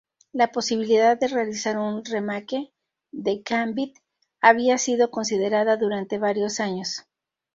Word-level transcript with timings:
La 0.33 0.51
posibilidad 0.51 1.15
de 1.19 1.27
realizar 1.27 1.77
un 1.77 2.03
remake 2.03 2.73
de 3.11 3.43
"Gambit" 3.47 3.95
había 4.41 4.79
sido 4.79 5.11
considerada 5.11 5.77
durante 5.77 6.17
varios 6.17 6.59
años. 6.59 7.05